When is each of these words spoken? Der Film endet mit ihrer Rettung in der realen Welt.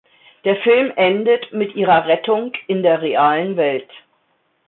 Der 0.45 0.55
Film 0.63 0.91
endet 0.95 1.53
mit 1.53 1.75
ihrer 1.75 2.07
Rettung 2.07 2.53
in 2.65 2.81
der 2.81 3.03
realen 3.03 3.55
Welt. 3.55 3.91